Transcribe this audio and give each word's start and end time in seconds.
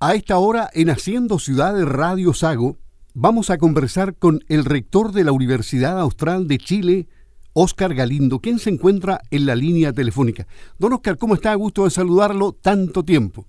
A 0.00 0.14
esta 0.14 0.38
hora, 0.38 0.68
en 0.74 0.90
Haciendo 0.90 1.40
Ciudad 1.40 1.74
de 1.74 1.84
Radio 1.84 2.32
Sago, 2.32 2.76
vamos 3.16 3.50
a 3.50 3.58
conversar 3.58 4.14
con 4.14 4.38
el 4.48 4.64
rector 4.64 5.10
de 5.10 5.24
la 5.24 5.32
Universidad 5.32 5.98
Austral 5.98 6.46
de 6.46 6.58
Chile, 6.58 7.08
Óscar 7.52 7.94
Galindo, 7.94 8.38
quien 8.38 8.60
se 8.60 8.70
encuentra 8.70 9.18
en 9.32 9.44
la 9.44 9.56
línea 9.56 9.92
telefónica. 9.92 10.46
Don 10.78 10.92
Óscar, 10.92 11.18
¿cómo 11.18 11.34
está? 11.34 11.52
Gusto 11.56 11.82
de 11.82 11.90
saludarlo 11.90 12.52
tanto 12.52 13.02
tiempo. 13.02 13.44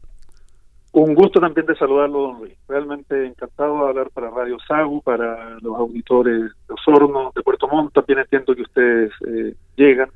Un 0.91 1.13
gusto 1.13 1.39
también 1.39 1.67
de 1.67 1.75
saludarlo, 1.75 2.19
don 2.19 2.39
Luis. 2.39 2.53
Realmente 2.67 3.27
encantado 3.27 3.83
de 3.83 3.89
hablar 3.89 4.09
para 4.09 4.31
Radio 4.31 4.57
Sago, 4.67 5.01
para 5.01 5.59
los 5.59 5.77
auditores 5.77 6.51
de 6.67 6.73
Osorno, 6.73 7.31
de 7.35 7.43
Puerto 7.43 7.67
Montt. 7.67 7.93
También 7.93 8.21
entiendo 8.21 8.55
que 8.55 8.63
ustedes 8.63 9.11
eh, 9.27 9.53
llegan. 9.75 10.09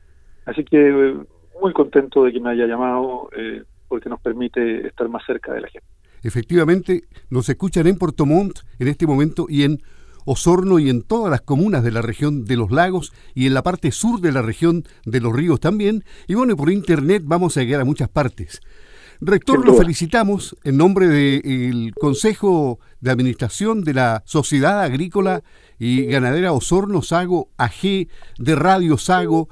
Así 0.48 0.66
que 0.66 0.80
eh, 0.90 1.16
muy 1.62 1.74
contento 1.74 2.24
de 2.24 2.34
que 2.34 2.40
me 2.40 2.50
haya 2.50 2.66
llamado 2.66 3.30
eh, 3.38 3.62
porque 3.88 4.10
nos 4.10 4.20
permite 4.20 4.88
estar 4.88 5.08
más 5.10 5.24
cerca 5.28 5.54
de 5.54 5.62
la 5.62 5.68
gente. 5.68 5.86
Efectivamente, 6.24 7.04
nos 7.30 7.50
escuchan 7.50 7.86
en 7.88 7.98
Puerto 7.98 8.26
Montt 8.26 8.60
en 8.80 8.88
este 8.88 9.06
momento 9.06 9.46
y 9.50 9.64
en 9.64 9.82
Osorno 10.26 10.80
y 10.80 10.90
en 10.90 11.02
todas 11.02 11.30
las 11.30 11.42
comunas 11.42 11.84
de 11.84 11.92
la 11.92 12.02
región 12.02 12.46
de 12.46 12.56
los 12.56 12.72
lagos 12.72 13.12
y 13.36 13.46
en 13.46 13.54
la 13.54 13.62
parte 13.62 13.92
sur 13.92 14.22
de 14.22 14.32
la 14.32 14.42
región 14.42 14.86
de 15.06 15.20
los 15.20 15.34
ríos 15.34 15.60
también. 15.60 16.06
Y 16.28 16.36
bueno, 16.36 16.56
por 16.56 16.72
internet 16.72 17.24
vamos 17.26 17.58
a 17.58 17.62
llegar 17.62 17.82
a 17.82 17.86
muchas 17.86 18.10
partes. 18.10 18.62
Rector, 19.22 19.66
lo 19.66 19.76
felicitamos 19.76 20.58
en 20.64 20.78
nombre 20.78 21.08
del 21.08 21.94
Consejo 22.00 22.80
de 23.00 23.12
Administración 23.12 23.84
de 23.84 23.94
la 23.94 24.24
Sociedad 24.26 24.82
Agrícola 24.82 25.44
y 25.80 26.06
Ganadera 26.06 26.52
Osorno 26.52 27.02
Sago 27.02 27.50
AG, 27.58 28.08
de 28.38 28.56
Radio 28.56 28.98
Sago, 28.98 29.50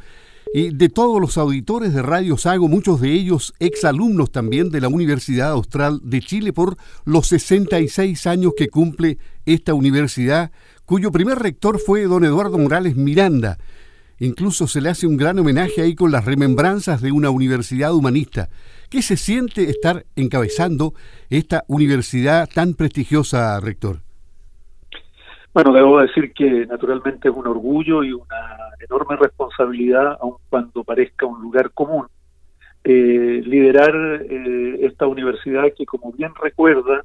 y 0.53 0.71
de 0.71 0.89
todos 0.89 1.21
los 1.21 1.37
auditores 1.37 1.93
de 1.93 2.01
Radio 2.01 2.37
Sago, 2.37 2.67
muchos 2.67 2.99
de 2.99 3.13
ellos 3.13 3.53
exalumnos 3.59 4.31
también 4.31 4.69
de 4.69 4.81
la 4.81 4.89
Universidad 4.89 5.51
Austral 5.51 6.01
de 6.03 6.19
Chile 6.19 6.51
por 6.51 6.75
los 7.05 7.27
66 7.27 8.27
años 8.27 8.53
que 8.57 8.67
cumple 8.67 9.17
esta 9.45 9.73
universidad, 9.73 10.51
cuyo 10.85 11.11
primer 11.11 11.39
rector 11.39 11.79
fue 11.79 12.03
don 12.03 12.25
Eduardo 12.25 12.57
Morales 12.57 12.97
Miranda. 12.97 13.57
Incluso 14.19 14.67
se 14.67 14.81
le 14.81 14.89
hace 14.89 15.07
un 15.07 15.17
gran 15.17 15.39
homenaje 15.39 15.81
ahí 15.81 15.95
con 15.95 16.11
las 16.11 16.25
remembranzas 16.25 17.01
de 17.01 17.11
una 17.11 17.29
universidad 17.29 17.93
humanista. 17.93 18.49
¿Qué 18.89 19.01
se 19.01 19.15
siente 19.15 19.69
estar 19.69 20.05
encabezando 20.17 20.93
esta 21.29 21.63
universidad 21.67 22.47
tan 22.53 22.73
prestigiosa, 22.73 23.59
rector? 23.61 24.01
Bueno, 25.53 25.73
debo 25.73 25.99
decir 25.99 26.31
que 26.33 26.65
naturalmente 26.65 27.27
es 27.27 27.35
un 27.35 27.45
orgullo 27.45 28.03
y 28.03 28.13
una 28.13 28.57
enorme 28.79 29.17
responsabilidad, 29.17 30.17
aun 30.21 30.35
cuando 30.49 30.83
parezca 30.85 31.25
un 31.25 31.41
lugar 31.41 31.71
común, 31.71 32.07
eh, 32.85 33.41
liderar 33.45 33.93
eh, 34.29 34.79
esta 34.85 35.07
universidad 35.07 35.65
que, 35.77 35.85
como 35.85 36.13
bien 36.13 36.31
recuerda, 36.41 37.03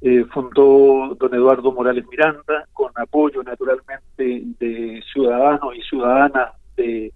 eh, 0.00 0.24
fundó 0.32 1.16
don 1.18 1.32
Eduardo 1.32 1.70
Morales 1.70 2.04
Miranda, 2.10 2.66
con 2.72 2.90
apoyo 2.96 3.42
naturalmente 3.44 4.42
de 4.58 5.02
ciudadanos 5.12 5.76
y 5.76 5.82
ciudadanas 5.82 6.54
de 6.76 7.12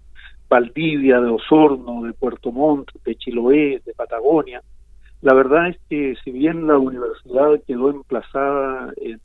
Valdivia, 0.49 1.19
de 1.19 1.29
Osorno, 1.29 2.03
de 2.03 2.13
Puerto 2.13 2.51
Montt, 2.51 2.91
de 3.03 3.15
Chiloé, 3.15 3.81
de 3.85 3.93
Patagonia. 3.93 4.61
La 5.21 5.33
verdad 5.33 5.67
es 5.67 5.77
que 5.89 6.15
si 6.23 6.31
bien 6.31 6.65
la 6.65 6.77
universidad 6.77 7.61
quedó 7.67 7.89
emplazada 7.89 8.93
en 8.97 9.19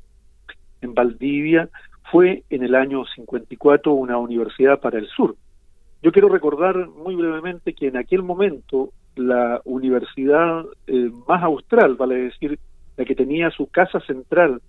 en 0.87 0.95
Valdivia, 0.95 1.69
fue 2.11 2.45
en 2.51 2.63
el 2.63 2.75
año 2.75 3.05
54 3.15 3.93
una 3.93 4.17
universidad 4.19 4.81
para 4.81 4.99
el 4.99 5.07
sur. 5.09 5.37
Yo 6.03 6.13
quiero 6.13 6.29
recordar 6.29 6.89
muy 6.89 7.15
brevemente 7.17 7.75
que 7.75 7.89
en 7.89 7.97
aquel 7.97 8.23
momento 8.23 8.93
la 9.17 9.61
universidad 9.65 10.65
eh, 10.87 11.11
más 11.27 11.43
austral, 11.43 11.97
vale 11.97 12.17
decir, 12.17 12.59
la 12.97 13.05
que 13.05 13.15
tenía 13.15 13.51
su 13.51 13.67
casa 13.67 14.01
central 14.01 14.61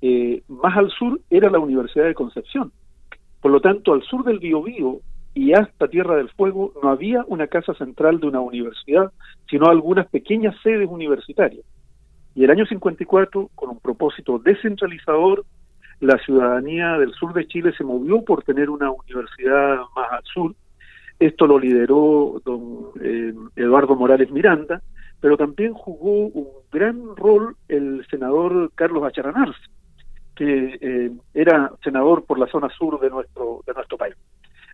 eh, 0.00 0.42
más 0.48 0.76
al 0.76 0.90
sur, 0.90 1.20
era 1.30 1.50
la 1.50 1.60
Universidad 1.60 2.06
de 2.06 2.14
Concepción. 2.14 2.72
Por 3.40 3.52
lo 3.52 3.60
tanto, 3.60 3.92
al 3.92 4.02
sur 4.02 4.24
del 4.24 4.38
Biobío 4.38 5.00
y 5.34 5.52
hasta 5.52 5.88
Tierra 5.88 6.16
del 6.16 6.28
Fuego 6.30 6.72
no 6.82 6.90
había 6.90 7.24
una 7.26 7.46
casa 7.46 7.74
central 7.74 8.20
de 8.20 8.26
una 8.26 8.40
universidad, 8.40 9.12
sino 9.48 9.66
algunas 9.66 10.08
pequeñas 10.08 10.54
sedes 10.62 10.88
universitarias. 10.90 11.64
Y 12.34 12.44
el 12.44 12.50
año 12.50 12.66
54, 12.66 13.50
con 13.54 13.70
un 13.70 13.80
propósito 13.80 14.38
descentralizador, 14.38 15.44
la 16.02 16.18
ciudadanía 16.18 16.98
del 16.98 17.12
sur 17.12 17.32
de 17.32 17.46
Chile 17.46 17.72
se 17.78 17.84
movió 17.84 18.22
por 18.22 18.42
tener 18.42 18.70
una 18.70 18.90
universidad 18.90 19.78
más 19.94 20.12
al 20.12 20.24
sur. 20.24 20.52
Esto 21.20 21.46
lo 21.46 21.60
lideró 21.60 22.42
don 22.44 22.88
eh, 23.00 23.32
Eduardo 23.54 23.94
Morales 23.94 24.28
Miranda, 24.32 24.82
pero 25.20 25.36
también 25.36 25.72
jugó 25.72 26.26
un 26.26 26.48
gran 26.72 27.14
rol 27.14 27.54
el 27.68 28.04
senador 28.10 28.72
Carlos 28.74 29.04
Acharanarz, 29.04 29.54
que 30.34 30.76
eh, 30.80 31.12
era 31.34 31.70
senador 31.84 32.24
por 32.24 32.36
la 32.36 32.48
zona 32.48 32.68
sur 32.70 32.98
de 32.98 33.08
nuestro, 33.08 33.60
de 33.64 33.72
nuestro 33.72 33.96
país. 33.96 34.16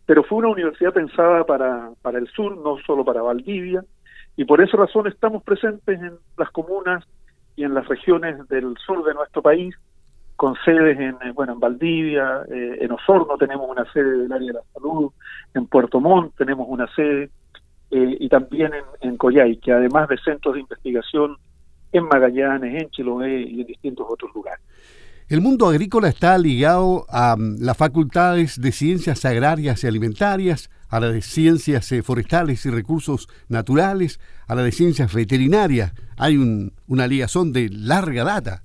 Pero 0.06 0.22
fue 0.22 0.38
una 0.38 0.48
universidad 0.48 0.94
pensada 0.94 1.44
para, 1.44 1.90
para 2.00 2.18
el 2.18 2.28
sur, 2.28 2.56
no 2.56 2.78
solo 2.86 3.04
para 3.04 3.20
Valdivia, 3.20 3.84
y 4.34 4.46
por 4.46 4.62
esa 4.62 4.78
razón 4.78 5.08
estamos 5.08 5.42
presentes 5.42 6.00
en 6.00 6.14
las 6.38 6.50
comunas 6.52 7.04
y 7.54 7.64
en 7.64 7.74
las 7.74 7.86
regiones 7.86 8.48
del 8.48 8.74
sur 8.78 9.04
de 9.04 9.12
nuestro 9.12 9.42
país, 9.42 9.74
con 10.38 10.54
sedes 10.64 10.96
en, 11.00 11.16
eh, 11.16 11.32
bueno, 11.34 11.54
en 11.54 11.58
Valdivia, 11.58 12.42
eh, 12.48 12.78
en 12.80 12.92
Osorno 12.92 13.36
tenemos 13.36 13.68
una 13.68 13.84
sede 13.92 14.18
del 14.18 14.32
área 14.32 14.46
de 14.46 14.52
la 14.52 14.62
salud, 14.72 15.10
en 15.52 15.66
Puerto 15.66 16.00
Montt 16.00 16.36
tenemos 16.38 16.64
una 16.70 16.86
sede, 16.94 17.30
eh, 17.90 18.16
y 18.20 18.28
también 18.28 18.70
en, 19.00 19.18
en 19.18 19.58
que 19.58 19.72
además 19.72 20.08
de 20.08 20.16
centros 20.18 20.54
de 20.54 20.60
investigación 20.60 21.36
en 21.90 22.04
Magallanes, 22.04 22.82
en 22.82 22.88
Chiloé 22.90 23.40
y 23.50 23.62
en 23.62 23.66
distintos 23.66 24.06
otros 24.08 24.30
lugares. 24.32 24.64
El 25.28 25.40
mundo 25.40 25.66
agrícola 25.66 26.06
está 26.06 26.38
ligado 26.38 27.04
a 27.08 27.34
mm, 27.36 27.56
las 27.58 27.76
facultades 27.76 28.60
de 28.60 28.70
ciencias 28.70 29.24
agrarias 29.24 29.82
y 29.82 29.88
alimentarias, 29.88 30.70
a 30.88 31.00
las 31.00 31.14
de 31.14 31.20
ciencias 31.20 31.92
forestales 32.04 32.64
y 32.64 32.70
recursos 32.70 33.28
naturales, 33.48 34.20
a 34.46 34.54
la 34.54 34.62
de 34.62 34.70
ciencias 34.70 35.12
veterinarias. 35.12 35.94
Hay 36.16 36.36
un, 36.36 36.74
una 36.86 37.08
ligación 37.08 37.52
de 37.52 37.70
larga 37.70 38.22
data. 38.22 38.62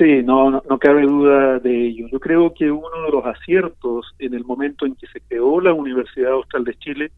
Sí, 0.00 0.22
no, 0.22 0.50
no, 0.50 0.78
cabe 0.78 1.02
duda 1.02 1.58
de 1.58 1.88
ello. 1.88 2.08
Yo 2.08 2.20
creo 2.20 2.54
que 2.54 2.70
uno 2.70 3.02
de 3.04 3.10
los 3.12 3.26
aciertos 3.26 4.14
en 4.18 4.32
el 4.32 4.46
momento 4.46 4.86
en 4.86 4.94
que 4.94 5.06
se 5.08 5.20
creó 5.20 5.60
la 5.60 5.74
Universidad 5.74 6.32
Austral 6.32 6.64
de 6.64 6.74
Chile 6.78 7.12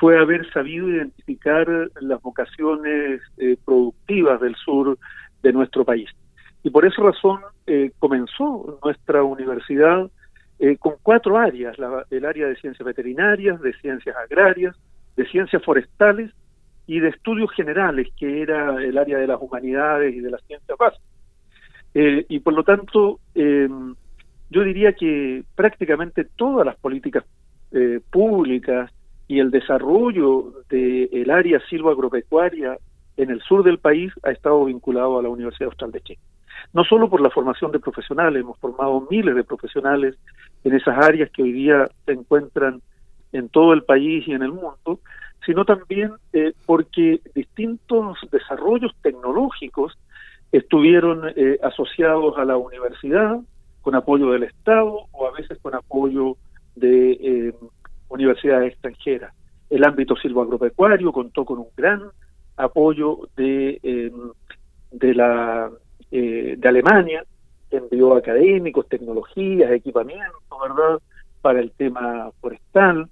fue 0.00 0.18
haber 0.18 0.50
sabido 0.50 0.88
identificar 0.88 1.68
las 2.00 2.22
vocaciones 2.22 3.20
eh, 3.36 3.58
productivas 3.62 4.40
del 4.40 4.56
sur 4.56 4.96
de 5.42 5.52
nuestro 5.52 5.84
país. 5.84 6.08
Y 6.62 6.70
por 6.70 6.86
esa 6.86 7.02
razón 7.02 7.40
eh, 7.66 7.90
comenzó 7.98 8.78
nuestra 8.82 9.22
universidad 9.22 10.10
eh, 10.58 10.78
con 10.78 10.94
cuatro 11.02 11.36
áreas, 11.36 11.76
el 12.08 12.24
área 12.24 12.46
de 12.46 12.56
ciencias 12.56 12.86
veterinarias, 12.86 13.60
de 13.60 13.74
ciencias 13.74 14.16
agrarias, 14.16 14.74
de 15.16 15.26
ciencias 15.26 15.62
forestales 15.62 16.30
y 16.86 16.98
de 16.98 17.10
estudios 17.10 17.50
generales, 17.52 18.08
que 18.16 18.40
era 18.40 18.82
el 18.82 18.96
área 18.96 19.18
de 19.18 19.26
las 19.26 19.38
humanidades 19.38 20.14
y 20.14 20.20
de 20.20 20.30
las 20.30 20.42
ciencias 20.44 20.78
básicas. 20.78 21.11
Eh, 21.94 22.24
y 22.28 22.40
por 22.40 22.54
lo 22.54 22.64
tanto, 22.64 23.20
eh, 23.34 23.68
yo 24.50 24.64
diría 24.64 24.92
que 24.92 25.44
prácticamente 25.54 26.24
todas 26.24 26.64
las 26.64 26.76
políticas 26.76 27.24
eh, 27.72 28.00
públicas 28.10 28.90
y 29.28 29.38
el 29.38 29.50
desarrollo 29.50 30.52
del 30.68 31.30
área 31.30 31.60
silvoagropecuaria 31.68 32.76
en 33.16 33.30
el 33.30 33.40
sur 33.42 33.62
del 33.62 33.78
país 33.78 34.12
ha 34.22 34.30
estado 34.30 34.64
vinculado 34.64 35.18
a 35.18 35.22
la 35.22 35.28
Universidad 35.28 35.68
Austral 35.68 35.92
de 35.92 36.00
Chile. 36.00 36.20
No 36.72 36.84
solo 36.84 37.08
por 37.08 37.20
la 37.20 37.30
formación 37.30 37.72
de 37.72 37.80
profesionales, 37.80 38.42
hemos 38.42 38.58
formado 38.58 39.06
miles 39.10 39.34
de 39.34 39.44
profesionales 39.44 40.16
en 40.64 40.74
esas 40.74 40.96
áreas 40.98 41.30
que 41.30 41.42
hoy 41.42 41.52
día 41.52 41.88
se 42.06 42.12
encuentran 42.12 42.80
en 43.32 43.48
todo 43.48 43.72
el 43.72 43.84
país 43.84 44.26
y 44.26 44.32
en 44.32 44.42
el 44.42 44.52
mundo, 44.52 45.00
sino 45.44 45.64
también 45.64 46.12
porque 46.66 47.20
distintos 47.34 48.18
desarrollos 48.30 48.92
tecnológicos 49.02 49.98
estuvieron 50.52 51.32
eh, 51.34 51.58
asociados 51.62 52.36
a 52.36 52.44
la 52.44 52.58
universidad 52.58 53.40
con 53.80 53.94
apoyo 53.94 54.30
del 54.30 54.44
Estado 54.44 55.06
o 55.10 55.26
a 55.26 55.32
veces 55.32 55.58
con 55.60 55.74
apoyo 55.74 56.36
de 56.76 57.12
eh, 57.12 57.54
universidades 58.08 58.74
extranjeras. 58.74 59.34
El 59.70 59.84
ámbito 59.84 60.14
silvoagropecuario 60.16 61.10
contó 61.10 61.46
con 61.46 61.58
un 61.58 61.68
gran 61.74 62.02
apoyo 62.56 63.28
de, 63.34 63.80
em, 63.82 64.30
de, 64.92 65.14
la, 65.14 65.70
eh, 66.10 66.54
de 66.58 66.68
Alemania, 66.68 67.24
envió 67.70 68.14
académicos, 68.14 68.86
tecnologías, 68.88 69.72
equipamiento, 69.72 70.58
¿verdad?, 70.62 71.00
para 71.40 71.60
el 71.60 71.72
tema 71.72 72.30
forestal. 72.40 73.08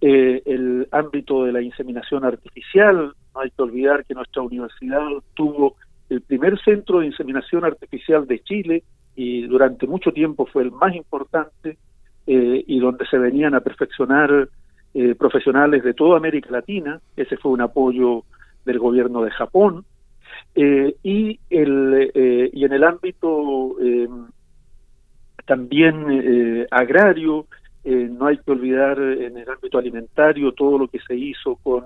el 0.00 0.86
ámbito 0.90 1.44
de 1.44 1.52
la 1.52 1.62
inseminación 1.62 2.26
artificial, 2.26 3.14
no 3.34 3.40
hay 3.40 3.50
que 3.50 3.62
olvidar 3.62 4.04
que 4.04 4.12
nuestra 4.12 4.42
universidad 4.42 5.00
tuvo 5.32 5.76
el 6.10 6.20
primer 6.20 6.58
centro 6.62 7.00
de 7.00 7.06
inseminación 7.06 7.64
artificial 7.64 8.26
de 8.26 8.40
Chile 8.40 8.82
y 9.16 9.46
durante 9.46 9.86
mucho 9.86 10.12
tiempo 10.12 10.46
fue 10.46 10.62
el 10.62 10.72
más 10.72 10.94
importante 10.94 11.78
eh, 12.26 12.64
y 12.66 12.78
donde 12.78 13.06
se 13.06 13.18
venían 13.18 13.54
a 13.54 13.60
perfeccionar 13.60 14.48
eh, 14.94 15.14
profesionales 15.14 15.82
de 15.82 15.94
toda 15.94 16.16
América 16.16 16.50
Latina. 16.50 17.00
Ese 17.16 17.36
fue 17.36 17.52
un 17.52 17.60
apoyo 17.60 18.24
del 18.64 18.78
gobierno 18.78 19.22
de 19.22 19.30
Japón. 19.30 19.84
y, 20.54 21.38
el, 21.50 22.10
y 22.52 22.64
en 22.64 22.72
el 22.72 22.84
ámbito 22.84 23.76
también 25.44 26.66
agrario, 26.70 27.46
no 27.84 28.26
hay 28.26 28.38
que 28.38 28.50
olvidar 28.50 28.98
en 28.98 29.36
el 29.36 29.48
ámbito 29.48 29.78
alimentario 29.78 30.52
todo 30.52 30.78
lo 30.78 30.88
que 30.88 31.00
se 31.00 31.14
hizo 31.14 31.56
con 31.56 31.84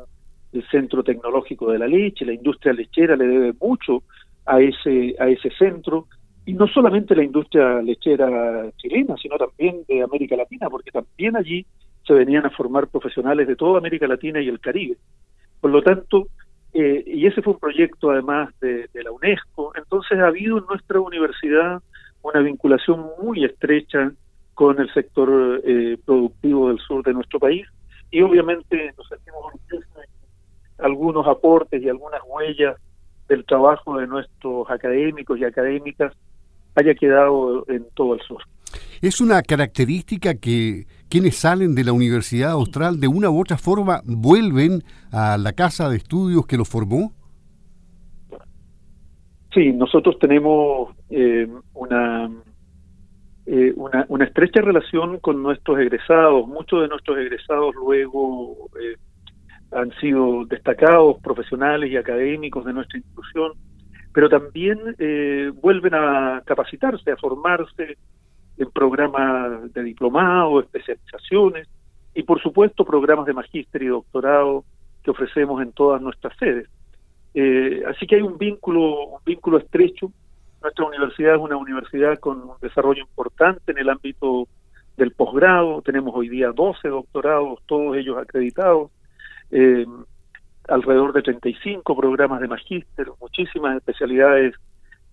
el 0.52 0.66
Centro 0.68 1.02
Tecnológico 1.02 1.70
de 1.70 1.78
la 1.78 1.86
Leche, 1.86 2.24
la 2.24 2.32
industria 2.32 2.72
lechera 2.72 3.16
le 3.16 3.26
debe 3.26 3.52
mucho 3.60 4.02
a 4.46 4.60
ese, 4.60 5.14
a 5.18 5.28
ese 5.28 5.50
centro, 5.50 6.06
y 6.46 6.54
no 6.54 6.66
solamente 6.66 7.14
la 7.14 7.24
industria 7.24 7.82
lechera 7.82 8.70
chilena, 8.78 9.16
sino 9.20 9.36
también 9.36 9.84
de 9.86 10.02
América 10.02 10.36
Latina, 10.36 10.68
porque 10.70 10.90
también 10.90 11.36
allí 11.36 11.66
se 12.06 12.14
venían 12.14 12.46
a 12.46 12.50
formar 12.50 12.88
profesionales 12.88 13.46
de 13.46 13.56
toda 13.56 13.78
América 13.78 14.06
Latina 14.06 14.40
y 14.40 14.48
el 14.48 14.58
Caribe. 14.58 14.96
Por 15.60 15.70
lo 15.70 15.82
tanto, 15.82 16.28
eh, 16.72 17.04
y 17.06 17.26
ese 17.26 17.42
fue 17.42 17.52
un 17.52 17.58
proyecto 17.58 18.10
además 18.10 18.48
de, 18.60 18.88
la 18.94 19.12
UNESCO, 19.12 19.72
entonces 19.76 20.18
ha 20.18 20.28
habido 20.28 20.58
en 20.58 20.64
nuestra 20.66 21.00
universidad 21.00 21.82
una 22.22 22.40
vinculación 22.40 23.06
muy 23.22 23.44
estrecha 23.44 24.12
con 24.54 24.80
el 24.80 24.92
sector 24.92 25.60
eh, 25.64 25.98
productivo 26.04 26.68
del 26.68 26.78
sur 26.78 27.04
de 27.04 27.12
nuestro 27.12 27.38
país 27.38 27.66
y 28.10 28.22
obviamente 28.22 28.92
nos 28.96 29.06
sentimos 29.08 29.40
orgullosos 29.44 29.87
algunos 30.78 31.26
aportes 31.26 31.82
y 31.82 31.88
algunas 31.88 32.20
huellas 32.26 32.76
del 33.28 33.44
trabajo 33.44 33.98
de 33.98 34.06
nuestros 34.06 34.70
académicos 34.70 35.38
y 35.38 35.44
académicas 35.44 36.12
haya 36.74 36.94
quedado 36.94 37.64
en 37.68 37.86
todo 37.94 38.14
el 38.14 38.20
sur. 38.20 38.42
¿Es 39.00 39.20
una 39.20 39.42
característica 39.42 40.34
que 40.34 40.86
quienes 41.08 41.36
salen 41.36 41.74
de 41.74 41.84
la 41.84 41.92
Universidad 41.92 42.52
Austral 42.52 43.00
de 43.00 43.08
una 43.08 43.30
u 43.30 43.40
otra 43.40 43.56
forma 43.56 44.00
vuelven 44.04 44.82
a 45.12 45.38
la 45.38 45.52
casa 45.52 45.88
de 45.88 45.96
estudios 45.96 46.46
que 46.46 46.56
los 46.56 46.68
formó? 46.68 47.12
Sí, 49.54 49.72
nosotros 49.72 50.18
tenemos 50.18 50.94
eh, 51.10 51.48
una, 51.74 52.30
eh, 53.46 53.72
una, 53.76 54.04
una 54.08 54.24
estrecha 54.24 54.60
relación 54.60 55.18
con 55.20 55.42
nuestros 55.42 55.78
egresados. 55.78 56.46
Muchos 56.46 56.82
de 56.82 56.88
nuestros 56.88 57.18
egresados 57.18 57.74
luego 57.74 58.68
eh, 58.80 58.96
han 59.70 59.92
sido 60.00 60.44
destacados 60.46 61.18
profesionales 61.22 61.90
y 61.90 61.96
académicos 61.96 62.64
de 62.64 62.72
nuestra 62.72 62.98
institución, 62.98 63.52
pero 64.12 64.28
también 64.28 64.78
eh, 64.98 65.52
vuelven 65.54 65.94
a 65.94 66.42
capacitarse, 66.44 67.10
a 67.10 67.16
formarse 67.16 67.98
en 68.56 68.70
programas 68.70 69.72
de 69.72 69.82
diplomado, 69.82 70.60
especializaciones 70.60 71.68
y 72.14 72.22
por 72.22 72.40
supuesto 72.42 72.84
programas 72.84 73.26
de 73.26 73.34
magíster 73.34 73.82
y 73.82 73.88
doctorado 73.88 74.64
que 75.02 75.10
ofrecemos 75.10 75.62
en 75.62 75.72
todas 75.72 76.00
nuestras 76.00 76.36
sedes. 76.38 76.68
Eh, 77.34 77.82
así 77.86 78.06
que 78.06 78.16
hay 78.16 78.22
un 78.22 78.38
vínculo, 78.38 79.04
un 79.04 79.20
vínculo 79.24 79.58
estrecho. 79.58 80.10
Nuestra 80.62 80.86
universidad 80.86 81.34
es 81.34 81.40
una 81.40 81.56
universidad 81.56 82.18
con 82.18 82.40
un 82.40 82.56
desarrollo 82.60 83.02
importante 83.02 83.70
en 83.70 83.78
el 83.78 83.90
ámbito 83.90 84.48
del 84.96 85.12
posgrado. 85.12 85.82
Tenemos 85.82 86.12
hoy 86.16 86.28
día 86.28 86.50
12 86.50 86.88
doctorados, 86.88 87.60
todos 87.66 87.96
ellos 87.96 88.16
acreditados 88.18 88.90
eh, 89.50 89.86
alrededor 90.68 91.12
de 91.12 91.22
35 91.22 91.96
programas 91.96 92.40
de 92.40 92.48
magíster, 92.48 93.06
muchísimas 93.20 93.76
especialidades 93.76 94.54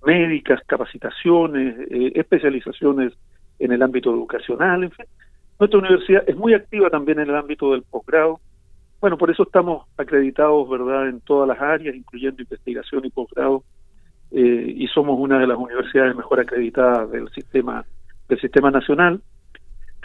médicas, 0.06 0.62
capacitaciones, 0.66 1.76
eh, 1.90 2.12
especializaciones 2.16 3.14
en 3.60 3.72
el 3.72 3.82
ámbito 3.82 4.12
educacional, 4.12 4.84
en 4.84 4.92
fin. 4.92 5.06
Nuestra 5.60 5.80
universidad 5.80 6.24
es 6.28 6.36
muy 6.36 6.54
activa 6.54 6.90
también 6.90 7.20
en 7.20 7.30
el 7.30 7.36
ámbito 7.36 7.72
del 7.72 7.84
posgrado. 7.84 8.40
Bueno, 9.00 9.18
por 9.18 9.32
eso 9.32 9.44
estamos 9.44 9.88
acreditados, 9.98 10.70
¿verdad?, 10.70 11.08
en 11.08 11.22
todas 11.22 11.48
las 11.48 11.62
áreas, 11.62 11.96
incluyendo 11.96 12.42
investigación 12.42 13.06
y 13.06 13.10
posgrado, 13.10 13.64
eh, 14.32 14.74
y 14.76 14.88
somos 14.88 15.18
una 15.18 15.40
de 15.40 15.48
las 15.48 15.58
universidades 15.58 16.16
mejor 16.16 16.40
acreditadas 16.42 17.10
del 17.12 17.30
sistema 17.30 17.86
del 18.28 18.42
sistema 18.42 18.72
nacional. 18.72 19.22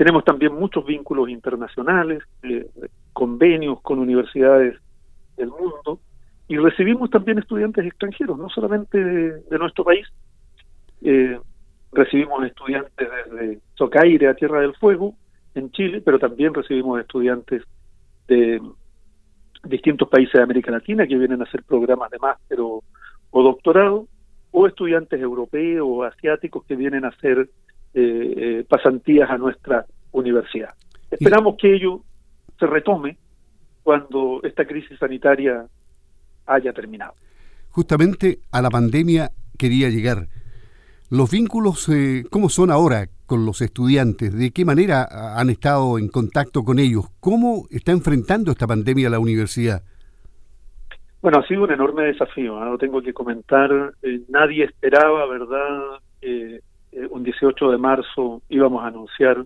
Tenemos 0.00 0.24
también 0.24 0.54
muchos 0.54 0.86
vínculos 0.86 1.28
internacionales, 1.28 2.22
eh, 2.42 2.66
convenios 3.12 3.82
con 3.82 3.98
universidades 3.98 4.74
del 5.36 5.48
mundo 5.48 6.00
y 6.48 6.56
recibimos 6.56 7.10
también 7.10 7.38
estudiantes 7.38 7.84
extranjeros, 7.84 8.38
no 8.38 8.48
solamente 8.48 8.96
de, 8.96 9.58
nuestro 9.58 9.84
país. 9.84 10.06
Eh, 11.02 11.38
recibimos 11.92 12.42
estudiantes 12.46 13.08
desde 13.26 13.58
Socaire 13.74 14.28
a 14.28 14.34
Tierra 14.34 14.62
del 14.62 14.74
Fuego, 14.76 15.16
en 15.54 15.70
Chile, 15.70 16.00
pero 16.02 16.18
también 16.18 16.54
recibimos 16.54 16.98
estudiantes 16.98 17.62
de 18.26 18.58
distintos 19.64 20.08
países 20.08 20.32
de 20.32 20.42
América 20.42 20.70
Latina 20.70 21.06
que 21.06 21.18
vienen 21.18 21.42
a 21.42 21.44
hacer 21.44 21.62
programas 21.62 22.10
de 22.10 22.18
máster 22.20 22.58
o, 22.58 22.82
doctorado, 23.30 24.06
o 24.50 24.66
estudiantes 24.66 25.20
europeos 25.20 25.86
o 25.86 26.04
asiáticos 26.04 26.64
que 26.64 26.74
vienen 26.74 27.04
a 27.04 27.08
hacer 27.08 27.50
eh, 27.92 28.34
eh, 28.36 28.64
pasantías 28.68 29.28
a 29.30 29.36
nuestra 29.36 29.84
universidad. 30.12 30.74
Esperamos 31.10 31.56
que 31.58 31.74
ello 31.74 32.02
se 32.58 32.66
retome 32.66 33.16
cuando 33.82 34.40
esta 34.44 34.64
crisis 34.64 34.98
sanitaria 34.98 35.66
haya 36.46 36.72
terminado. 36.72 37.14
Justamente 37.70 38.38
a 38.52 38.62
la 38.62 38.70
pandemia 38.70 39.30
quería 39.58 39.88
llegar. 39.88 40.28
¿Los 41.10 41.30
vínculos 41.30 41.88
eh, 41.88 42.24
cómo 42.30 42.48
son 42.48 42.70
ahora 42.70 43.08
con 43.26 43.44
los 43.44 43.60
estudiantes? 43.60 44.36
¿De 44.36 44.52
qué 44.52 44.64
manera 44.64 45.08
han 45.36 45.50
estado 45.50 45.98
en 45.98 46.08
contacto 46.08 46.62
con 46.62 46.78
ellos? 46.78 47.06
¿Cómo 47.18 47.66
está 47.70 47.90
enfrentando 47.90 48.52
esta 48.52 48.68
pandemia 48.68 49.10
la 49.10 49.18
universidad? 49.18 49.82
Bueno, 51.22 51.38
ha 51.38 51.46
sido 51.48 51.64
un 51.64 51.72
enorme 51.72 52.04
desafío, 52.04 52.58
¿no? 52.60 52.70
lo 52.70 52.78
tengo 52.78 53.02
que 53.02 53.12
comentar. 53.12 53.94
nadie 54.28 54.64
esperaba, 54.64 55.26
¿verdad? 55.26 56.00
Eh, 56.22 56.60
un 57.10 57.22
18 57.22 57.70
de 57.70 57.78
marzo 57.78 58.42
íbamos 58.48 58.82
a 58.82 58.88
anunciar 58.88 59.44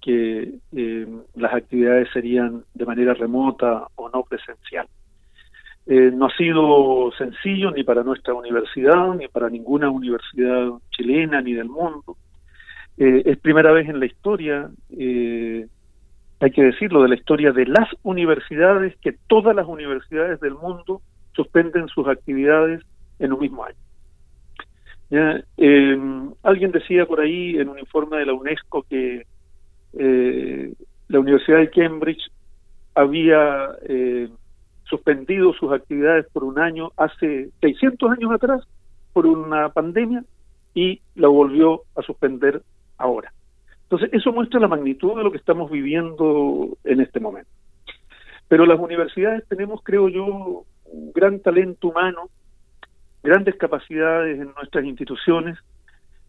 que 0.00 0.54
eh, 0.72 1.06
las 1.34 1.54
actividades 1.54 2.08
serían 2.12 2.64
de 2.74 2.86
manera 2.86 3.14
remota 3.14 3.86
o 3.96 4.08
no 4.08 4.22
presencial. 4.22 4.86
Eh, 5.86 6.10
no 6.12 6.26
ha 6.26 6.36
sido 6.36 7.10
sencillo 7.18 7.70
ni 7.70 7.84
para 7.84 8.02
nuestra 8.02 8.34
universidad, 8.34 9.14
ni 9.14 9.28
para 9.28 9.50
ninguna 9.50 9.90
universidad 9.90 10.68
chilena, 10.90 11.40
ni 11.40 11.54
del 11.54 11.68
mundo. 11.68 12.16
Eh, 12.96 13.22
es 13.26 13.38
primera 13.38 13.72
vez 13.72 13.88
en 13.88 13.98
la 13.98 14.06
historia, 14.06 14.70
hay 14.90 16.50
que 16.52 16.62
decirlo, 16.62 17.02
de 17.02 17.08
la 17.08 17.14
historia 17.14 17.52
de 17.52 17.66
las 17.66 17.88
universidades, 18.02 18.96
que 18.98 19.16
todas 19.26 19.54
las 19.54 19.66
universidades 19.66 20.40
del 20.40 20.54
mundo 20.54 21.02
suspenden 21.32 21.88
sus 21.88 22.08
actividades 22.08 22.82
en 23.18 23.32
un 23.32 23.40
mismo 23.40 23.64
año. 23.64 23.76
Alguien 25.16 26.70
decía 26.72 27.06
por 27.06 27.20
ahí 27.20 27.56
en 27.56 27.68
un 27.68 27.78
informe 27.78 28.18
de 28.18 28.26
la 28.26 28.34
UNESCO 28.34 28.84
que 28.88 29.26
eh, 29.94 30.72
la 31.08 31.20
Universidad 31.20 31.58
de 31.58 31.70
Cambridge 31.70 32.30
había 32.94 33.70
eh, 33.88 34.28
suspendido 34.84 35.52
sus 35.54 35.72
actividades 35.72 36.26
por 36.32 36.44
un 36.44 36.58
año 36.58 36.92
hace 36.96 37.50
600 37.60 38.12
años 38.12 38.32
atrás 38.32 38.62
por 39.12 39.26
una 39.26 39.68
pandemia 39.70 40.24
y 40.74 41.00
la 41.14 41.28
volvió 41.28 41.82
a 41.96 42.02
suspender 42.02 42.62
ahora. 42.98 43.32
Entonces, 43.82 44.10
eso 44.12 44.32
muestra 44.32 44.60
la 44.60 44.68
magnitud 44.68 45.16
de 45.16 45.24
lo 45.24 45.32
que 45.32 45.38
estamos 45.38 45.70
viviendo 45.70 46.76
en 46.84 47.00
este 47.00 47.18
momento. 47.18 47.50
Pero 48.46 48.66
las 48.66 48.78
universidades 48.78 49.46
tenemos, 49.48 49.80
creo 49.82 50.08
yo, 50.08 50.64
un 50.84 51.12
gran 51.12 51.40
talento 51.40 51.88
humano, 51.88 52.30
grandes 53.22 53.56
capacidades 53.56 54.38
en 54.38 54.52
nuestras 54.54 54.84
instituciones 54.84 55.58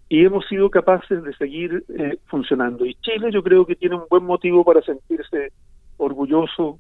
y 0.10 0.26
hemos 0.26 0.46
sido 0.48 0.70
capaces 0.70 1.24
de 1.24 1.34
seguir 1.36 1.86
eh, 1.98 2.18
funcionando. 2.26 2.86
Y 2.86 2.96
Chile 2.96 3.32
yo 3.32 3.42
creo 3.42 3.66
que 3.66 3.76
tiene 3.76 3.96
un 3.96 4.04
buen 4.10 4.26
motivo 4.26 4.66
para 4.66 4.82
sentirse 4.82 5.54
orgulloso 5.98 6.80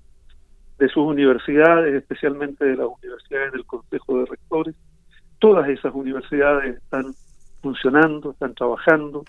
de 0.78 0.90
sus 0.90 1.04
universidades, 1.04 1.94
especialmente 1.94 2.66
de 2.66 2.76
las 2.76 2.88
universidades 3.02 3.54
del 3.54 3.66
Consejo 3.66 4.20
de 4.20 4.26
Rectores. 4.26 4.76
Todas 5.40 5.70
esas 5.70 5.94
universidades 5.94 6.76
están 6.76 7.14
funcionando, 7.62 8.32
están 8.32 8.54
trabajando. 8.54 9.24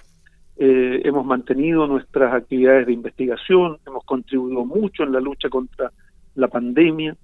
Eh, 0.57 1.03
hemos 1.05 1.25
mantenido 1.25 1.87
nuestras 1.87 2.35
actividades 2.35 2.87
de 2.87 2.93
investigación, 2.93 3.79
hemos 3.87 4.05
contribuido 4.05 4.65
mucho 4.65 5.05
en 5.05 5.12
la 5.12 5.21
lucha 5.21 5.49
contra 5.49 5.93
la 6.35 6.49
pandemia 6.49 7.17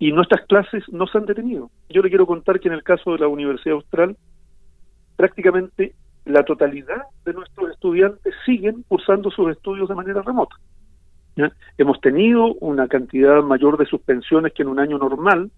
y 0.00 0.12
nuestras 0.12 0.46
clases 0.46 0.82
no 0.88 1.06
se 1.06 1.18
han 1.18 1.26
detenido. 1.26 1.70
Yo 1.90 2.00
le 2.00 2.08
quiero 2.08 2.26
contar 2.26 2.58
que 2.58 2.68
en 2.68 2.74
el 2.74 2.82
caso 2.82 3.12
de 3.12 3.18
la 3.18 3.28
Universidad 3.28 3.76
Austral, 3.76 4.16
prácticamente 5.14 5.94
la 6.24 6.42
totalidad 6.42 7.02
de 7.26 7.34
nuestros 7.34 7.70
estudiantes 7.70 8.34
siguen 8.46 8.82
cursando 8.88 9.30
sus 9.30 9.50
estudios 9.50 9.90
de 9.90 9.94
manera 9.94 10.22
remota. 10.22 10.56
Hemos 11.76 12.00
tenido 12.00 12.54
una 12.54 12.88
cantidad 12.88 13.42
mayor 13.42 13.76
de 13.76 13.86
suspensiones 13.86 14.54
que 14.54 14.62
en 14.62 14.68
un 14.68 14.80
año 14.80 14.96
normal, 14.96 15.50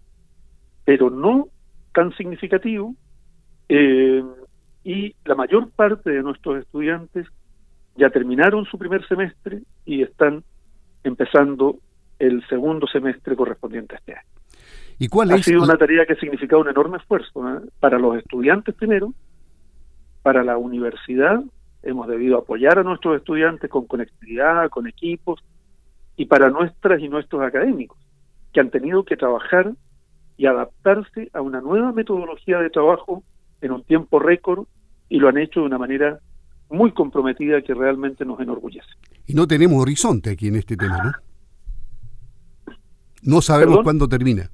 pero 0.84 1.08
no 1.08 1.46
tan 1.94 2.12
significativo, 2.16 2.96
eh, 3.68 4.24
y 4.82 5.14
la 5.24 5.36
mayor 5.36 5.70
parte 5.70 6.10
de 6.10 6.22
nuestros 6.22 6.58
estudiantes 6.58 7.28
ya 7.94 8.10
terminaron 8.10 8.64
su 8.64 8.76
primer 8.76 9.06
semestre 9.06 9.62
y 9.84 10.02
están 10.02 10.42
empezando 11.04 11.78
el 12.22 12.46
segundo 12.46 12.86
semestre 12.86 13.34
correspondiente 13.34 13.96
a 13.96 13.98
este 13.98 14.12
año. 14.14 14.28
¿Y 14.98 15.08
cuál 15.08 15.32
ha 15.32 15.38
sido 15.38 15.64
una 15.64 15.76
tarea 15.76 16.06
que 16.06 16.12
ha 16.12 16.20
significado 16.20 16.62
un 16.62 16.68
enorme 16.68 16.98
esfuerzo 16.98 17.48
¿eh? 17.48 17.60
para 17.80 17.98
los 17.98 18.16
estudiantes 18.16 18.74
primero, 18.76 19.12
para 20.22 20.44
la 20.44 20.56
universidad, 20.56 21.42
hemos 21.82 22.06
debido 22.06 22.38
apoyar 22.38 22.78
a 22.78 22.84
nuestros 22.84 23.16
estudiantes 23.16 23.68
con 23.68 23.86
conectividad, 23.86 24.70
con 24.70 24.86
equipos, 24.86 25.42
y 26.16 26.26
para 26.26 26.48
nuestras 26.50 27.00
y 27.00 27.08
nuestros 27.08 27.42
académicos, 27.42 27.98
que 28.52 28.60
han 28.60 28.70
tenido 28.70 29.04
que 29.04 29.16
trabajar 29.16 29.72
y 30.36 30.46
adaptarse 30.46 31.28
a 31.32 31.40
una 31.40 31.60
nueva 31.60 31.90
metodología 31.90 32.58
de 32.58 32.70
trabajo 32.70 33.24
en 33.60 33.72
un 33.72 33.82
tiempo 33.82 34.20
récord 34.20 34.66
y 35.08 35.18
lo 35.18 35.28
han 35.28 35.38
hecho 35.38 35.60
de 35.60 35.66
una 35.66 35.78
manera 35.78 36.20
muy 36.70 36.92
comprometida 36.92 37.62
que 37.62 37.74
realmente 37.74 38.24
nos 38.24 38.38
enorgullece. 38.38 38.88
Y 39.26 39.34
no 39.34 39.48
tenemos 39.48 39.82
horizonte 39.82 40.30
aquí 40.30 40.46
en 40.46 40.56
este 40.56 40.76
tema, 40.76 40.98
¿no? 41.02 41.31
No 43.22 43.40
sabemos 43.40 43.80
cuándo 43.82 44.08
termina. 44.08 44.50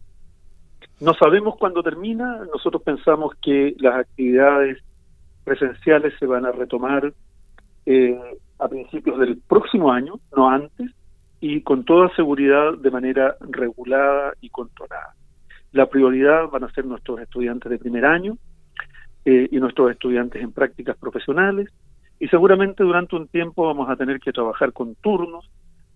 No 1.01 1.15
sabemos 1.15 1.57
cuándo 1.57 1.83
termina. 1.83 2.45
Nosotros 2.53 2.83
pensamos 2.83 3.35
que 3.43 3.75
las 3.79 3.97
actividades 3.97 4.79
presenciales 5.45 6.13
se 6.19 6.27
van 6.27 6.45
a 6.45 6.53
retomar 6.53 7.13
eh, 7.87 8.19
a 8.59 8.69
principios 8.69 9.19
del 9.19 9.39
próximo 9.39 9.93
año, 9.93 10.21
no 10.37 10.51
antes, 10.51 10.91
y 11.41 11.63
con 11.63 11.85
toda 11.85 12.15
seguridad 12.17 12.77
de 12.77 12.91
manera 12.91 13.37
regulada 13.41 14.35
y 14.41 14.51
controlada. 14.51 15.15
La 15.73 15.87
prioridad 15.87 16.49
van 16.49 16.65
a 16.65 16.73
ser 16.73 16.85
nuestros 16.85 17.21
estudiantes 17.21 17.71
de 17.71 17.79
primer 17.79 18.05
año 18.05 18.37
eh, 19.25 19.49
y 19.51 19.59
nuestros 19.59 19.91
estudiantes 19.91 20.43
en 20.43 20.53
prácticas 20.53 20.97
profesionales 20.97 21.69
y 22.19 22.27
seguramente 22.29 22.83
durante 22.83 23.17
un 23.17 23.29
tiempo 23.29 23.67
vamos 23.67 23.89
a 23.89 23.97
tener 23.97 24.19
que 24.21 24.33
trabajar 24.33 24.73
con 24.73 24.95
turnos, 24.97 25.49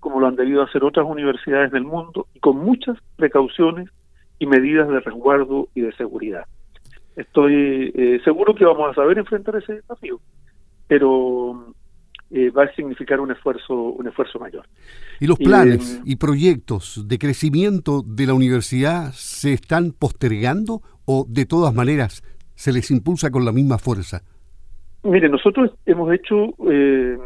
como 0.03 0.19
lo 0.19 0.27
han 0.27 0.35
debido 0.35 0.63
hacer 0.63 0.83
otras 0.83 1.07
universidades 1.09 1.71
del 1.71 1.85
mundo, 1.85 2.27
y 2.35 2.41
con 2.41 2.57
muchas 2.57 2.99
precauciones 3.15 3.89
y 4.41 4.47
medidas 4.47 4.89
de 4.89 4.99
resguardo 4.99 5.69
y 5.77 5.83
de 5.83 5.93
seguridad. 5.93 6.45
Estoy 7.15 7.93
eh, 7.95 8.21
seguro 8.25 8.53
que 8.53 8.65
vamos 8.65 8.91
a 8.91 8.95
saber 8.95 9.19
enfrentar 9.19 9.55
ese 9.55 9.75
desafío, 9.75 10.19
pero 10.89 11.73
eh, 12.33 12.51
va 12.51 12.65
a 12.65 12.75
significar 12.75 13.21
un 13.21 13.31
esfuerzo, 13.31 13.75
un 13.75 14.09
esfuerzo 14.09 14.41
mayor. 14.41 14.67
¿Y 15.21 15.29
los 15.29 15.39
planes 15.39 16.03
y 16.05 16.17
proyectos 16.17 17.07
de 17.07 17.19
crecimiento 17.21 18.03
de 18.05 18.27
la 18.27 18.35
universidad 18.35 19.13
se 19.13 19.53
están 19.53 19.93
postergando 19.93 20.83
o 21.05 21.25
de 21.29 21.47
todas 21.47 21.73
maneras 21.73 22.25
se 22.57 22.73
les 22.73 22.91
impulsa 22.91 23.31
con 23.31 23.45
la 23.45 23.53
misma 23.53 23.79
fuerza? 23.79 24.23
Mire, 25.05 25.29
nosotros 25.29 25.71
hemos 25.87 26.13
hecho 26.13 26.55
eh, 26.69 27.17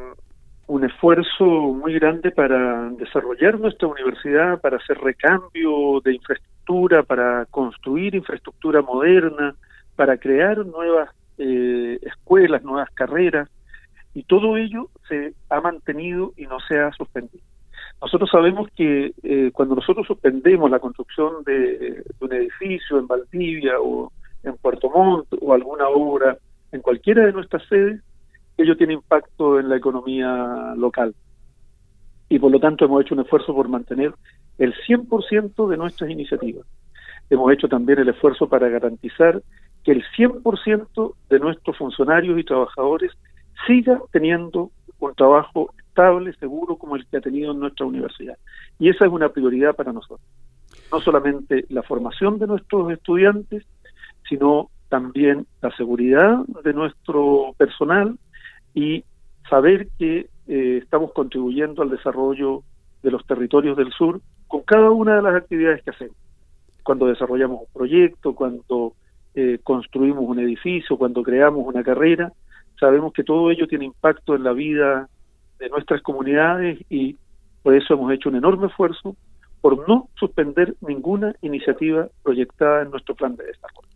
un 0.67 0.85
esfuerzo 0.85 1.45
muy 1.45 1.95
grande 1.95 2.31
para 2.31 2.91
desarrollar 2.91 3.59
nuestra 3.61 3.89
universidad, 3.89 4.61
para 4.61 4.79
hacer 4.79 4.99
recambio 4.99 6.01
de 6.05 6.15
infraestructura, 6.15 7.03
para 7.03 7.47
construir 7.47 8.15
infraestructura 8.15 8.83
moderna, 8.83 9.55
para 9.95 10.17
crear 10.19 10.67
nuevas 10.67 11.11
eh, 11.39 11.99
escuelas, 12.03 12.63
nuevas 12.65 12.91
carreras 12.91 13.49
y 14.15 14.23
todo 14.25 14.57
ello 14.57 14.89
se 15.09 15.35
ha 15.51 15.61
mantenido 15.61 16.33
y 16.37 16.47
no 16.47 16.59
se 16.61 16.79
ha 16.79 16.91
suspendido. 16.93 17.45
Nosotros 18.01 18.31
sabemos 18.31 18.69
que 18.75 19.13
eh, 19.23 19.51
cuando 19.53 19.75
nosotros 19.75 20.07
suspendemos 20.07 20.71
la 20.71 20.79
construcción 20.79 21.45
de, 21.45 22.03
un 22.21 22.33
edificio 22.33 22.99
en 22.99 23.07
Valdivia 23.07 23.81
o 23.81 24.13
en 24.43 24.57
Puerto 24.57 24.91
Montt 24.91 25.29
o 25.41 25.53
alguna 25.53 25.89
obra 25.89 26.39
en 26.73 26.81
cualquiera 26.81 27.25
de 27.25 27.33
nuestras 27.33 27.67
sedes, 27.69 28.01
ello 28.57 28.77
tiene 28.77 28.95
impacto 28.95 29.59
en 29.59 29.69
la 29.69 29.77
economía 29.77 30.75
local. 30.77 31.15
Y 32.29 32.39
por 32.39 32.51
lo 32.51 32.59
tanto 32.59 32.85
hemos 32.85 33.03
hecho 33.03 33.15
un 33.15 33.21
esfuerzo 33.21 33.55
por 33.55 33.69
mantener 33.69 34.15
el 34.59 34.75
100% 34.75 35.69
de 35.69 35.77
nuestras 35.77 36.11
iniciativas. 36.11 36.67
Hemos 37.31 37.53
hecho 37.53 37.69
también 37.69 37.99
el 37.99 38.09
esfuerzo 38.09 38.49
para 38.49 38.69
garantizar 38.69 39.43
que 39.85 39.93
el 39.93 40.05
100% 40.17 41.15
de 41.29 41.39
nuestros 41.39 41.77
funcionarios 41.77 42.39
y 42.39 42.45
trabajadores 42.45 43.13
siga 43.67 44.01
teniendo 44.11 44.71
un 44.99 45.15
trabajo 45.15 45.73
estable, 45.79 46.33
seguro, 46.35 46.77
como 46.77 46.97
el 46.97 47.07
que 47.07 47.19
ha 47.19 47.21
tenido 47.21 47.53
en 47.53 47.61
nuestra 47.61 47.87
universidad. 47.87 48.37
Y 48.79 48.89
esa 48.89 49.07
es 49.07 49.13
una 49.13 49.29
prioridad 49.29 49.75
para 49.75 49.93
nosotros. 49.93 50.27
No 50.91 51.01
solamente 51.01 51.65
la 51.69 51.83
formación 51.83 52.39
de 52.39 52.47
nuestros 52.47 52.93
estudiantes, 52.93 53.65
sino 54.29 54.71
también 54.89 55.47
la 55.63 55.75
seguridad 55.77 56.45
de 56.65 56.73
nuestro 56.73 57.55
personal 57.57 58.19
y 58.77 59.05
saber 59.49 59.89
que 59.99 60.29
eh, 60.47 60.81
estamos 60.83 61.13
contribuyendo 61.13 61.83
al 61.83 61.91
desarrollo 61.91 62.63
de 63.03 63.11
los 63.11 63.27
territorios 63.27 63.77
del 63.77 63.91
sur 63.91 64.21
con 64.47 64.63
cada 64.63 64.91
una 64.91 65.17
de 65.17 65.23
las 65.23 65.35
actividades 65.35 65.83
que 65.83 65.91
hacemos. 65.91 66.17
Cuando 66.85 67.07
desarrollamos 67.07 67.63
un 67.63 67.73
proyecto, 67.73 68.35
cuando 68.35 68.93
eh, 69.35 69.59
construimos 69.65 70.25
un 70.25 70.39
edificio, 70.41 70.99
cuando 70.99 71.23
creamos 71.23 71.67
una 71.67 71.83
carrera, 71.83 72.33
sabemos 72.79 73.15
que 73.15 73.25
todo 73.25 73.51
ello 73.51 73.67
tiene 73.67 73.87
impacto 73.87 74.35
en 74.37 74.45
la 74.45 74.53
vida 74.53 75.09
de 75.59 75.69
nuestras 75.71 76.03
comunidades 76.03 76.79
y 76.91 77.17
por 77.63 77.75
eso 77.75 77.95
hemos 77.95 78.13
hecho 78.13 78.29
un 78.29 78.37
enorme 78.37 78.67
esfuerzo 78.67 79.17
por 79.63 79.89
no 79.89 80.11
suspender 80.21 80.77
ninguna 80.87 81.35
iniciativa 81.41 82.09
proyectada 82.23 82.83
en 82.83 82.91
nuestro 82.91 83.15
plan 83.15 83.37
de 83.37 83.47
desarrollo. 83.47 83.96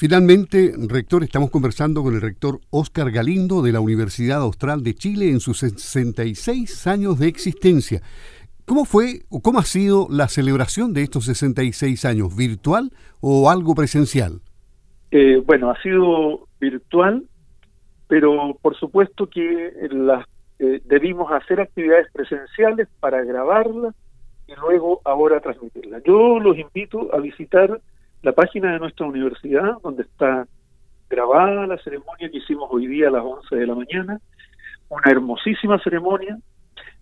Finalmente, 0.00 0.72
rector, 0.88 1.22
estamos 1.24 1.50
conversando 1.50 2.02
con 2.02 2.14
el 2.14 2.22
rector 2.22 2.58
Oscar 2.70 3.10
Galindo 3.10 3.60
de 3.60 3.70
la 3.70 3.80
Universidad 3.80 4.40
Austral 4.40 4.82
de 4.82 4.94
Chile 4.94 5.28
en 5.28 5.40
sus 5.40 5.58
66 5.58 6.86
años 6.86 7.18
de 7.18 7.28
existencia. 7.28 8.00
¿Cómo 8.64 8.86
fue 8.86 9.24
o 9.28 9.42
cómo 9.42 9.58
ha 9.58 9.64
sido 9.64 10.06
la 10.08 10.28
celebración 10.28 10.94
de 10.94 11.02
estos 11.02 11.26
66 11.26 12.06
años? 12.06 12.34
¿Virtual 12.34 12.92
o 13.20 13.50
algo 13.50 13.74
presencial? 13.74 14.40
Eh, 15.10 15.42
bueno, 15.44 15.70
ha 15.70 15.78
sido 15.82 16.48
virtual 16.58 17.26
pero 18.08 18.56
por 18.62 18.76
supuesto 18.76 19.26
que 19.26 19.70
las 19.90 20.24
eh, 20.60 20.80
debimos 20.86 21.30
hacer 21.30 21.60
actividades 21.60 22.10
presenciales 22.10 22.88
para 23.00 23.22
grabarlas 23.22 23.94
y 24.48 24.54
luego 24.54 25.02
ahora 25.04 25.40
transmitirlas. 25.40 26.02
Yo 26.04 26.40
los 26.40 26.56
invito 26.56 27.14
a 27.14 27.18
visitar 27.18 27.82
la 28.22 28.32
página 28.32 28.72
de 28.72 28.78
nuestra 28.78 29.06
universidad, 29.06 29.78
donde 29.82 30.02
está 30.02 30.46
grabada 31.08 31.66
la 31.66 31.78
ceremonia 31.78 32.30
que 32.30 32.38
hicimos 32.38 32.68
hoy 32.70 32.86
día 32.86 33.08
a 33.08 33.10
las 33.10 33.22
11 33.22 33.56
de 33.56 33.66
la 33.66 33.74
mañana, 33.74 34.20
una 34.88 35.10
hermosísima 35.10 35.78
ceremonia, 35.82 36.38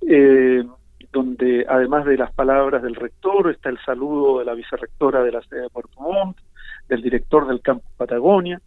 eh, 0.06 0.64
donde 1.12 1.66
además 1.68 2.04
de 2.04 2.16
las 2.16 2.32
palabras 2.32 2.82
del 2.82 2.94
rector 2.94 3.50
está 3.50 3.70
el 3.70 3.78
saludo 3.84 4.38
de 4.38 4.44
la 4.44 4.54
vicerrectora 4.54 5.22
de 5.22 5.32
la 5.32 5.42
sede 5.42 5.62
de 5.62 5.70
Puerto 5.70 6.00
Montt, 6.00 6.38
del 6.88 7.02
director 7.02 7.46
del 7.46 7.60
campus 7.60 7.90
Patagonia, 7.96 8.60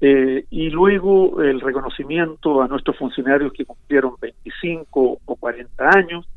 eh, 0.00 0.44
y 0.50 0.70
luego 0.70 1.42
el 1.42 1.60
reconocimiento 1.60 2.62
a 2.62 2.68
nuestros 2.68 2.96
funcionarios 2.96 3.52
que 3.52 3.64
cumplieron 3.64 4.14
25 4.20 5.18
o 5.24 5.36
40 5.36 5.90
años, 5.90 6.28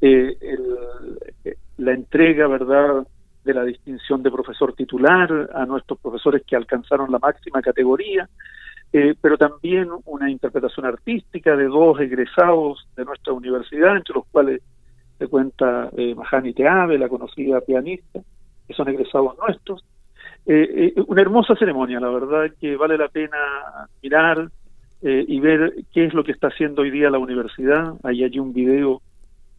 eh, 0.00 0.36
eh, 1.44 1.56
la 1.78 1.92
entrega, 1.92 2.46
¿verdad?, 2.46 3.06
de 3.46 3.54
la 3.54 3.64
distinción 3.64 4.22
de 4.22 4.30
profesor 4.30 4.74
titular 4.74 5.50
a 5.54 5.64
nuestros 5.64 5.98
profesores 5.98 6.42
que 6.46 6.56
alcanzaron 6.56 7.10
la 7.10 7.18
máxima 7.18 7.62
categoría, 7.62 8.28
pero 9.20 9.38
también 9.38 9.88
una 10.04 10.30
interpretación 10.30 10.86
artística 10.86 11.56
de 11.56 11.64
dos 11.64 12.00
egresados 12.00 12.86
de 12.96 13.04
nuestra 13.04 13.32
universidad, 13.32 13.96
entre 13.96 14.14
los 14.14 14.26
cuales 14.26 14.60
se 15.18 15.26
cuenta 15.28 15.90
Mahani 16.16 16.52
Teave, 16.52 16.98
la 16.98 17.08
conocida 17.08 17.60
pianista, 17.60 18.20
que 18.66 18.74
son 18.74 18.88
egresados 18.88 19.36
nuestros, 19.38 19.84
eh, 20.48 20.92
eh, 20.96 21.02
una 21.08 21.22
hermosa 21.22 21.56
ceremonia, 21.56 21.98
la 21.98 22.08
verdad 22.08 22.52
que 22.60 22.76
vale 22.76 22.96
la 22.96 23.08
pena 23.08 23.36
mirar 24.00 24.48
eh, 25.02 25.24
y 25.26 25.40
ver 25.40 25.74
qué 25.92 26.04
es 26.04 26.14
lo 26.14 26.22
que 26.22 26.30
está 26.30 26.48
haciendo 26.48 26.82
hoy 26.82 26.92
día 26.92 27.10
la 27.10 27.18
universidad. 27.18 27.94
Ahí 28.04 28.22
hay 28.22 28.38
un 28.38 28.52
video 28.52 29.02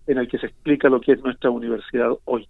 en 0.08 0.18
el 0.18 0.30
que 0.30 0.38
se 0.38 0.46
explica 0.46 0.88
lo 0.88 1.02
que 1.02 1.12
es 1.12 1.22
nuestra 1.22 1.50
universidad 1.50 2.12
hoy. 2.24 2.48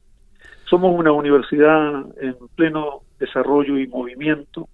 Somos 0.70 0.98
una 0.98 1.12
universidad 1.12 2.06
en 2.22 2.36
pleno 2.56 3.02
desarrollo 3.20 3.78
y 3.80 3.88
movimiento 3.88 4.68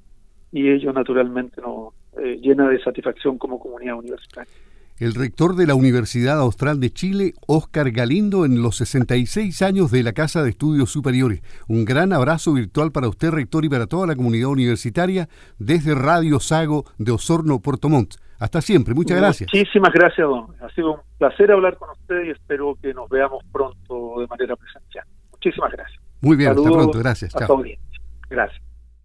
y 0.52 0.70
ello 0.70 0.94
naturalmente 0.94 1.62
nos 1.62 1.94
llena 2.42 2.70
de 2.70 2.82
satisfacción 2.82 3.38
como 3.38 3.60
comunidad 3.60 3.96
universitaria 3.96 4.52
el 5.00 5.16
rector 5.16 5.56
de 5.56 5.68
la 5.68 5.76
Universidad 5.76 6.40
Austral 6.40 6.80
de 6.80 6.92
Chile, 6.92 7.34
Óscar 7.48 7.92
Galindo, 7.92 8.46
en 8.46 8.62
los 8.62 8.78
66 8.78 9.62
años 9.62 9.92
de 9.92 10.04
la 10.04 10.14
Casa 10.14 10.44
de 10.44 10.52
Estudios 10.52 10.92
Superiores. 10.92 11.42
Un 11.68 11.84
gran 11.84 12.14
abrazo 12.14 12.54
virtual 12.54 12.92
para 12.92 13.10
usted, 13.10 13.32
rector, 13.32 13.66
y 13.66 13.70
para 13.70 13.88
toda 13.88 14.08
la 14.08 14.16
comunidad 14.16 14.50
universitaria 14.50 15.28
desde 15.58 15.96
Radio 15.96 16.40
Sago 16.40 16.86
de 16.98 17.12
Osorno, 17.12 17.60
Puerto 17.60 17.90
Montt. 17.90 18.16
Hasta 18.40 18.62
siempre, 18.62 18.94
muchas 18.94 19.18
gracias. 19.18 19.50
Muchísimas 19.54 19.94
gracias, 19.94 20.28
don. 20.28 20.48
Ha 20.62 20.70
sido 20.70 20.94
un 20.94 21.00
placer 21.18 21.52
hablar 21.52 21.78
con 21.78 21.90
usted 21.90 22.26
y 22.26 22.30
espero 22.32 22.78
que 22.82 22.94
nos 22.94 23.10
veamos 23.10 23.44
pronto 23.52 24.20
de 24.20 24.28
manera 24.28 24.56
presencial. 24.56 25.06
Muchísimas 25.44 25.72
gracias. 25.74 26.02
Muy 26.22 26.38
bien, 26.38 26.52
hasta 26.52 26.64
pronto, 26.64 27.00
gracias. 27.00 27.36
Hasta 27.36 27.54
Gracias. 28.30 28.73